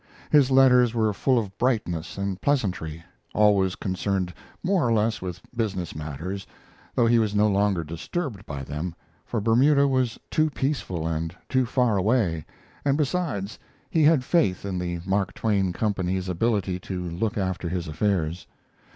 His 0.31 0.49
letters 0.49 0.95
were 0.95 1.13
full 1.13 1.37
of 1.37 1.55
brightness 1.59 2.17
and 2.17 2.41
pleasantry 2.41 3.03
always 3.35 3.75
concerned 3.75 4.33
more 4.63 4.87
or 4.87 4.91
less 4.91 5.21
with 5.21 5.41
business 5.55 5.93
matters, 5.95 6.47
though 6.95 7.05
he 7.05 7.19
was 7.19 7.35
no 7.35 7.47
longer 7.47 7.83
disturbed 7.83 8.43
by 8.47 8.63
them, 8.63 8.95
for 9.27 9.39
Bermuda 9.39 9.87
was 9.87 10.19
too 10.31 10.49
peaceful 10.49 11.07
and 11.07 11.35
too 11.47 11.67
far 11.67 11.97
away, 11.97 12.47
and, 12.83 12.97
besides, 12.97 13.59
he 13.91 14.01
had 14.01 14.23
faith 14.23 14.65
in 14.65 14.79
the 14.79 14.99
Mark 15.05 15.35
Twain 15.35 15.71
Company's 15.71 16.27
ability 16.27 16.79
to 16.79 17.07
look 17.07 17.37
after 17.37 17.69
his 17.69 17.87
affairs. 17.87 18.47